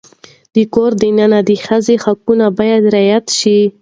[0.55, 3.59] د کور دننه د ښځې حقونه باید رعایت شي.